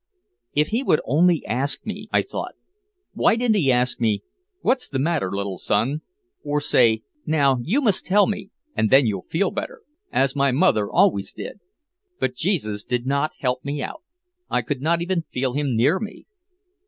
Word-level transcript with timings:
"If 0.53 0.69
he 0.69 0.81
would 0.81 0.99
only 1.05 1.45
ask 1.45 1.85
me," 1.85 2.09
I 2.11 2.23
thought. 2.23 2.55
Why 3.13 3.35
didn't 3.35 3.57
he 3.57 3.71
ask 3.71 3.99
me, 3.99 4.23
"What's 4.61 4.89
the 4.89 4.97
matter, 4.97 5.31
little 5.31 5.59
son?" 5.59 6.01
or 6.43 6.59
say, 6.59 7.03
"Now, 7.27 7.59
you 7.61 7.81
must 7.81 8.03
tell 8.07 8.25
me 8.25 8.49
and 8.75 8.89
then 8.89 9.05
you'll 9.05 9.27
feel 9.29 9.51
better" 9.51 9.83
as 10.11 10.35
my 10.35 10.51
mother 10.51 10.89
always 10.89 11.31
did. 11.33 11.59
But 12.19 12.33
Jesus 12.33 12.83
did 12.83 13.05
not 13.05 13.33
help 13.41 13.63
me 13.63 13.83
out. 13.83 14.01
I 14.49 14.63
could 14.63 14.81
not 14.81 15.03
even 15.03 15.25
feel 15.31 15.53
him 15.53 15.75
near 15.75 15.99
me. 15.99 16.25